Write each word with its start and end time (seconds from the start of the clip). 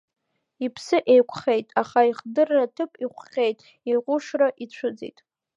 Иԥсы 0.65 0.97
еиқәхеит, 1.13 1.67
аха 1.81 1.99
ихдырра 2.09 2.61
аҭыԥ 2.65 2.91
иқәҟьеит, 3.05 3.57
иҟәышра 3.93 4.47
ицәыӡит. 4.63 5.17